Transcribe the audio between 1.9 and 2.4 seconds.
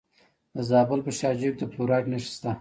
نښې